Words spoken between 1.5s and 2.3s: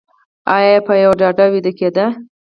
ویده کیږئ؟